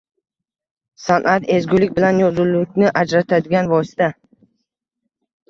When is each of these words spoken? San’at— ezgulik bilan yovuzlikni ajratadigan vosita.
San’at— 1.03 1.45
ezgulik 1.55 1.93
bilan 1.99 2.23
yovuzlikni 2.23 2.89
ajratadigan 3.03 3.71
vosita. 3.75 4.11